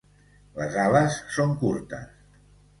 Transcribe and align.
Les 0.59 0.77
ales 0.85 1.19
són 1.37 1.55
curtes. 1.63 2.21